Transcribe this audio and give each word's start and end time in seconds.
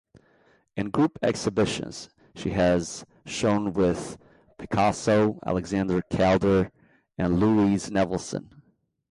In 0.75 0.89
group 0.89 1.19
exhibitions, 1.21 2.09
she 2.33 2.49
has 2.49 3.05
shown 3.27 3.71
with 3.73 4.17
Picasso, 4.57 5.37
Alexander 5.45 6.01
Calder, 6.01 6.71
and 7.19 7.39
Louise 7.39 7.91
Nevelson. 7.91 8.49